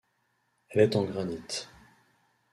Elle 0.69 0.81
est 0.81 0.95
en 0.95 1.03
granite. 1.03 1.69